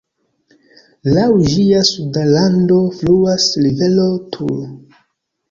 [1.17, 4.59] Laŭ ĝia suda rando fluas rivero Tur.